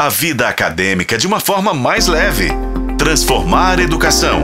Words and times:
a 0.00 0.08
vida 0.08 0.48
acadêmica 0.48 1.18
de 1.18 1.26
uma 1.26 1.40
forma 1.40 1.74
mais 1.74 2.06
leve. 2.06 2.48
Transformar 2.96 3.78
educação. 3.78 4.42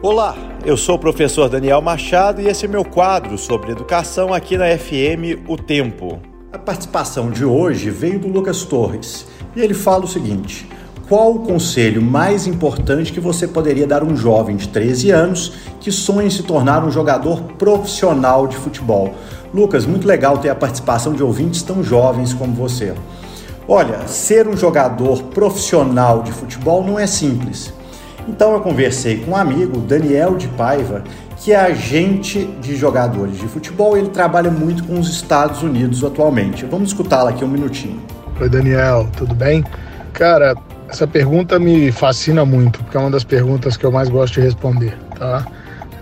Olá, 0.00 0.36
eu 0.64 0.76
sou 0.76 0.94
o 0.94 0.98
professor 1.00 1.48
Daniel 1.48 1.82
Machado 1.82 2.40
e 2.40 2.46
esse 2.46 2.66
é 2.66 2.68
meu 2.68 2.84
quadro 2.84 3.36
sobre 3.36 3.72
educação 3.72 4.32
aqui 4.32 4.56
na 4.56 4.78
FM 4.78 5.42
O 5.48 5.56
Tempo. 5.56 6.20
A 6.52 6.58
participação 6.58 7.32
de 7.32 7.44
hoje 7.44 7.90
veio 7.90 8.20
do 8.20 8.28
Lucas 8.28 8.62
Torres 8.62 9.26
e 9.56 9.60
ele 9.60 9.74
fala 9.74 10.04
o 10.04 10.08
seguinte: 10.08 10.68
qual 11.08 11.34
o 11.34 11.40
conselho 11.40 12.00
mais 12.00 12.46
importante 12.46 13.12
que 13.12 13.18
você 13.18 13.48
poderia 13.48 13.88
dar 13.88 14.02
a 14.02 14.04
um 14.04 14.16
jovem 14.16 14.54
de 14.54 14.68
13 14.68 15.10
anos 15.10 15.52
que 15.80 15.90
sonha 15.90 16.28
em 16.28 16.30
se 16.30 16.44
tornar 16.44 16.84
um 16.84 16.92
jogador 16.92 17.42
profissional 17.58 18.46
de 18.46 18.54
futebol? 18.56 19.14
Lucas, 19.52 19.84
muito 19.84 20.06
legal 20.06 20.38
ter 20.38 20.48
a 20.48 20.54
participação 20.54 21.12
de 21.12 21.24
ouvintes 21.24 21.64
tão 21.64 21.82
jovens 21.82 22.32
como 22.32 22.54
você. 22.54 22.94
Olha, 23.68 24.08
ser 24.08 24.48
um 24.48 24.56
jogador 24.56 25.22
profissional 25.24 26.22
de 26.22 26.32
futebol 26.32 26.84
não 26.84 26.98
é 26.98 27.06
simples. 27.06 27.72
Então 28.28 28.52
eu 28.52 28.60
conversei 28.60 29.18
com 29.18 29.32
um 29.32 29.36
amigo, 29.36 29.78
Daniel 29.78 30.36
de 30.36 30.48
Paiva, 30.48 31.02
que 31.36 31.52
é 31.52 31.56
agente 31.56 32.44
de 32.60 32.76
jogadores 32.76 33.38
de 33.38 33.46
futebol. 33.46 33.96
Ele 33.96 34.08
trabalha 34.08 34.50
muito 34.50 34.84
com 34.84 34.98
os 34.98 35.08
Estados 35.08 35.62
Unidos 35.62 36.04
atualmente. 36.04 36.64
Vamos 36.64 36.90
escutá-lo 36.90 37.28
aqui 37.28 37.44
um 37.44 37.48
minutinho. 37.48 38.00
Oi, 38.40 38.48
Daniel, 38.48 39.08
tudo 39.16 39.34
bem? 39.34 39.64
Cara, 40.12 40.56
essa 40.88 41.06
pergunta 41.06 41.58
me 41.58 41.90
fascina 41.92 42.44
muito, 42.44 42.80
porque 42.80 42.96
é 42.96 43.00
uma 43.00 43.10
das 43.10 43.24
perguntas 43.24 43.76
que 43.76 43.84
eu 43.84 43.92
mais 43.92 44.08
gosto 44.08 44.34
de 44.34 44.40
responder, 44.40 44.96
tá? 45.18 45.46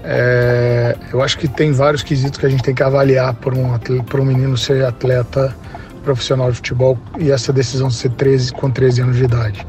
É, 0.02 0.96
eu 1.12 1.22
acho 1.22 1.38
que 1.38 1.46
tem 1.46 1.72
vários 1.72 2.02
quesitos 2.02 2.38
que 2.38 2.46
a 2.46 2.48
gente 2.48 2.62
tem 2.62 2.74
que 2.74 2.82
avaliar 2.82 3.34
para 3.34 3.54
um, 3.54 3.74
um 3.74 4.24
menino 4.24 4.56
ser 4.56 4.84
atleta 4.84 5.54
profissional 6.00 6.50
de 6.50 6.56
futebol 6.56 6.98
e 7.18 7.30
essa 7.30 7.52
decisão 7.52 7.90
ser 7.90 8.10
13 8.10 8.52
com 8.52 8.70
13 8.70 9.02
anos 9.02 9.16
de 9.16 9.24
idade. 9.24 9.66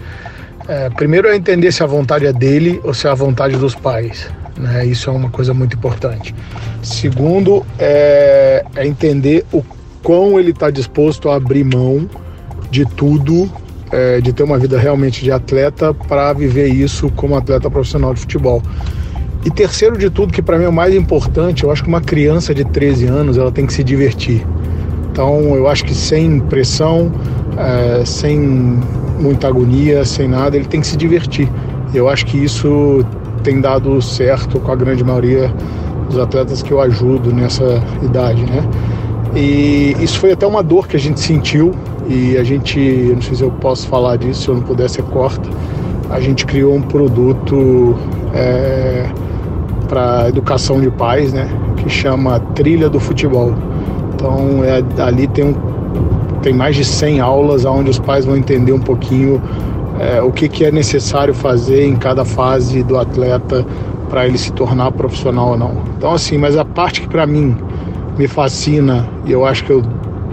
É, 0.68 0.90
primeiro 0.90 1.28
é 1.28 1.36
entender 1.36 1.72
se 1.72 1.84
a 1.84 1.86
vontade 1.86 2.26
é 2.26 2.34
dele 2.34 2.80
ou 2.84 2.94
se 2.94 3.08
é 3.08 3.10
a 3.10 3.16
vontade 3.16 3.58
dos 3.58 3.76
pais. 3.76 4.30
Né? 4.58 4.86
Isso 4.86 5.10
é 5.10 5.14
uma 5.14 5.30
coisa 5.30 5.54
muito 5.54 5.76
importante. 5.76 6.34
Segundo 6.82 7.66
é, 7.80 8.64
é 8.76 8.88
entender 8.88 9.46
o 9.52 9.64
quão 10.04 10.40
ele 10.40 10.52
está 10.52 10.70
disposto 10.70 11.30
a 11.30 11.36
abrir 11.36 11.64
mão 11.64 12.10
de 12.70 12.86
tudo, 12.86 13.52
é, 13.92 14.22
de 14.22 14.32
ter 14.32 14.44
uma 14.44 14.58
vida 14.58 14.80
realmente 14.80 15.24
de 15.24 15.32
atleta 15.32 15.94
para 15.94 16.32
viver 16.34 16.68
isso 16.68 17.12
como 17.16 17.36
atleta 17.36 17.70
profissional 17.70 18.14
de 18.14 18.22
futebol. 18.22 18.62
E 19.44 19.50
terceiro 19.50 19.98
de 19.98 20.10
tudo, 20.10 20.32
que 20.32 20.42
para 20.42 20.58
mim 20.58 20.66
é 20.66 20.70
o 20.70 20.74
mais 20.74 20.94
importante, 20.94 21.64
eu 21.64 21.72
acho 21.72 21.82
que 21.82 21.90
uma 21.90 22.02
criança 22.02 22.54
de 22.54 22.64
13 22.64 23.08
anos 23.08 23.38
ela 23.38 23.52
tem 23.52 23.66
que 23.66 23.74
se 23.74 23.84
divertir. 23.84 24.46
Então 25.12 25.56
eu 25.56 25.68
acho 25.68 25.84
que 25.84 25.94
sem 25.94 26.40
pressão, 26.40 27.12
é, 27.58 28.04
sem 28.06 28.40
muita 29.20 29.48
agonia, 29.48 30.06
sem 30.06 30.28
nada, 30.28 30.56
ele 30.56 30.66
tem 30.66 30.82
que 30.82 30.88
se 30.88 30.98
divertir. 30.98 31.50
Eu 31.94 32.08
acho 32.08 32.26
que 32.26 32.38
isso 32.38 33.06
tem 33.44 33.60
dado 33.60 34.02
certo 34.02 34.60
com 34.60 34.72
a 34.72 34.76
grande 34.76 35.04
maioria 35.04 35.54
dos 36.10 36.18
atletas 36.18 36.62
que 36.62 36.72
eu 36.72 36.80
ajudo 36.80 37.34
nessa 37.34 37.82
idade, 38.02 38.46
né? 38.46 38.64
E 39.36 39.96
isso 40.00 40.20
foi 40.20 40.32
até 40.32 40.46
uma 40.46 40.62
dor 40.62 40.88
que 40.88 40.96
a 40.96 41.00
gente 41.00 41.20
sentiu 41.20 41.74
e 42.08 42.38
a 42.38 42.44
gente, 42.44 42.80
não 43.14 43.22
sei 43.22 43.36
se 43.36 43.44
eu 43.44 43.52
posso 43.52 43.88
falar 43.88 44.18
disso, 44.18 44.42
se 44.42 44.50
eu 44.50 44.56
não 44.56 44.62
puder, 44.62 44.90
você 44.90 45.02
corta. 45.02 45.50
A 46.10 46.20
gente 46.20 46.46
criou 46.46 46.76
um 46.76 46.82
produto 46.82 47.96
é, 48.34 49.10
para 49.88 50.28
educação 50.28 50.82
de 50.82 50.90
pais, 50.92 51.32
né? 51.32 51.48
Que 51.78 51.90
chama 51.90 52.40
Trilha 52.54 52.90
do 52.90 53.00
Futebol. 53.00 53.54
Então 54.22 54.64
é, 54.64 54.84
ali 55.02 55.28
tem, 55.28 55.46
um, 55.46 55.56
tem 56.44 56.54
mais 56.54 56.76
de 56.76 56.86
100 56.86 57.20
aulas 57.20 57.66
onde 57.66 57.90
os 57.90 57.98
pais 57.98 58.24
vão 58.24 58.38
entender 58.38 58.72
um 58.72 58.80
pouquinho 58.80 59.42
é, 60.00 60.22
o 60.22 60.32
que, 60.32 60.48
que 60.48 60.64
é 60.64 60.72
necessário 60.72 61.34
fazer 61.34 61.86
em 61.86 61.96
cada 61.96 62.24
fase 62.24 62.84
do 62.84 63.00
atleta 63.00 63.66
para 64.12 64.28
ele 64.28 64.38
se 64.38 64.52
tornar 64.54 64.92
profissional 64.92 65.50
ou 65.50 65.58
não. 65.58 65.76
Então 65.98 66.14
assim, 66.14 66.38
mas 66.38 66.56
a 66.56 66.64
parte 66.64 67.02
que 67.02 67.10
para 67.10 67.26
mim 67.26 67.58
me 68.16 68.28
fascina 68.28 69.10
e 69.26 69.32
eu 69.32 69.44
acho 69.44 69.66
que 69.66 69.72
eu 69.72 69.82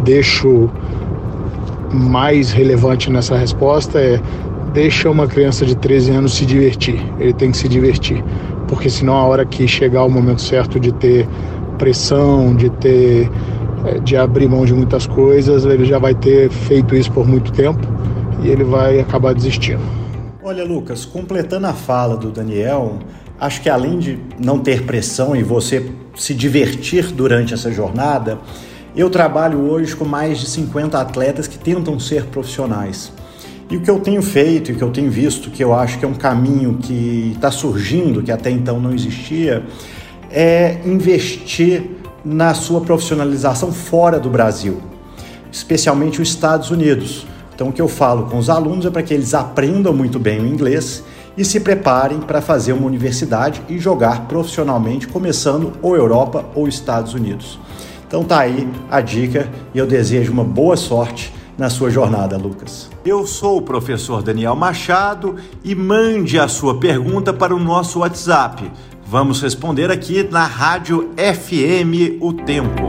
deixo 0.04 0.68
mais 1.90 2.52
relevante 2.52 3.10
nessa 3.10 3.38
resposta 3.38 3.98
é 3.98 4.20
deixa 4.74 5.08
uma 5.08 5.26
criança 5.26 5.64
de 5.64 5.74
13 5.74 6.10
anos 6.10 6.34
se 6.34 6.44
divertir. 6.44 7.02
Ele 7.18 7.32
tem 7.32 7.50
que 7.50 7.56
se 7.56 7.66
divertir, 7.66 8.22
porque 8.66 8.90
senão 8.90 9.14
a 9.14 9.24
hora 9.24 9.46
que 9.46 9.66
chegar 9.66 10.04
o 10.04 10.10
momento 10.10 10.42
certo 10.42 10.78
de 10.78 10.92
ter 10.92 11.26
pressão, 11.78 12.54
de 12.54 12.68
ter 12.68 13.30
de 14.02 14.16
abrir 14.16 14.48
mão 14.48 14.64
de 14.64 14.72
muitas 14.72 15.06
coisas, 15.06 15.64
ele 15.64 15.84
já 15.84 15.98
vai 15.98 16.14
ter 16.14 16.50
feito 16.50 16.94
isso 16.94 17.10
por 17.12 17.26
muito 17.26 17.52
tempo 17.52 17.80
e 18.42 18.48
ele 18.48 18.64
vai 18.64 19.00
acabar 19.00 19.34
desistindo. 19.34 19.82
Olha, 20.42 20.64
Lucas, 20.64 21.04
completando 21.04 21.66
a 21.66 21.72
fala 21.72 22.16
do 22.16 22.30
Daniel, 22.30 22.98
acho 23.38 23.60
que 23.60 23.68
além 23.68 23.98
de 23.98 24.18
não 24.38 24.58
ter 24.58 24.82
pressão 24.84 25.36
e 25.36 25.42
você 25.42 25.90
se 26.16 26.34
divertir 26.34 27.12
durante 27.12 27.52
essa 27.54 27.70
jornada, 27.70 28.38
eu 28.96 29.10
trabalho 29.10 29.60
hoje 29.60 29.94
com 29.94 30.04
mais 30.04 30.38
de 30.38 30.46
50 30.46 30.98
atletas 30.98 31.46
que 31.46 31.58
tentam 31.58 32.00
ser 32.00 32.24
profissionais. 32.24 33.12
E 33.70 33.76
o 33.76 33.80
que 33.82 33.90
eu 33.90 34.00
tenho 34.00 34.22
feito 34.22 34.70
e 34.70 34.74
o 34.74 34.76
que 34.76 34.82
eu 34.82 34.90
tenho 34.90 35.10
visto, 35.10 35.50
que 35.50 35.62
eu 35.62 35.74
acho 35.74 35.98
que 35.98 36.04
é 36.04 36.08
um 36.08 36.14
caminho 36.14 36.78
que 36.80 37.32
está 37.34 37.50
surgindo, 37.50 38.22
que 38.22 38.32
até 38.32 38.50
então 38.50 38.80
não 38.80 38.94
existia, 38.94 39.62
é 40.30 40.78
investir 40.86 41.97
na 42.24 42.54
sua 42.54 42.80
profissionalização 42.80 43.72
fora 43.72 44.18
do 44.18 44.28
Brasil, 44.28 44.80
especialmente 45.50 46.20
os 46.20 46.28
Estados 46.28 46.70
Unidos. 46.70 47.26
Então, 47.54 47.68
o 47.68 47.72
que 47.72 47.82
eu 47.82 47.88
falo 47.88 48.26
com 48.26 48.38
os 48.38 48.48
alunos 48.48 48.86
é 48.86 48.90
para 48.90 49.02
que 49.02 49.12
eles 49.12 49.34
aprendam 49.34 49.92
muito 49.92 50.18
bem 50.18 50.40
o 50.40 50.46
inglês 50.46 51.02
e 51.36 51.44
se 51.44 51.60
preparem 51.60 52.18
para 52.20 52.40
fazer 52.40 52.72
uma 52.72 52.86
universidade 52.86 53.62
e 53.68 53.78
jogar 53.78 54.26
profissionalmente, 54.26 55.06
começando 55.06 55.72
ou 55.80 55.96
Europa 55.96 56.44
ou 56.54 56.68
Estados 56.68 57.14
Unidos. 57.14 57.58
Então 58.06 58.24
tá 58.24 58.40
aí 58.40 58.68
a 58.90 59.00
dica 59.00 59.48
e 59.74 59.78
eu 59.78 59.86
desejo 59.86 60.32
uma 60.32 60.44
boa 60.44 60.76
sorte 60.76 61.32
na 61.58 61.68
sua 61.68 61.90
jornada, 61.90 62.36
Lucas. 62.36 62.88
Eu 63.04 63.26
sou 63.26 63.58
o 63.58 63.62
professor 63.62 64.22
Daniel 64.22 64.54
Machado 64.54 65.36
e 65.64 65.74
mande 65.74 66.38
a 66.38 66.48
sua 66.48 66.78
pergunta 66.78 67.32
para 67.32 67.54
o 67.54 67.58
nosso 67.58 68.00
WhatsApp 68.00 68.70
Vamos 69.10 69.40
responder 69.40 69.90
aqui 69.90 70.22
na 70.22 70.44
Rádio 70.44 71.14
FM 71.16 72.20
O 72.20 72.34
Tempo. 72.34 72.87